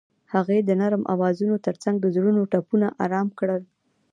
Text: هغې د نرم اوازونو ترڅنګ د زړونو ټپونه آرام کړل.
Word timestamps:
هغې 0.33 0.57
د 0.63 0.69
نرم 0.81 1.03
اوازونو 1.13 1.55
ترڅنګ 1.65 1.95
د 1.99 2.05
زړونو 2.15 2.41
ټپونه 2.51 2.87
آرام 3.03 3.27
کړل. 3.39 3.61